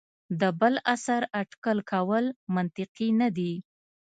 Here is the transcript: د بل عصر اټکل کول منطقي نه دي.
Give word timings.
د 0.39 0.41
بل 0.59 0.75
عصر 0.93 1.21
اټکل 1.41 1.77
کول 1.91 2.25
منطقي 2.55 3.09
نه 3.19 3.27
دي. 3.37 3.53